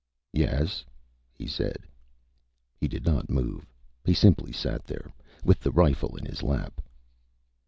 "Yes," 0.33 0.83
he 1.31 1.45
said. 1.45 1.77
He 2.75 2.87
did 2.87 3.05
not 3.05 3.29
move. 3.29 3.67
He 4.03 4.15
simply 4.15 4.51
sat 4.51 4.83
there, 4.83 5.13
with 5.43 5.59
the 5.59 5.69
rifle 5.69 6.17
in 6.17 6.25
his 6.25 6.41
lap. 6.41 6.81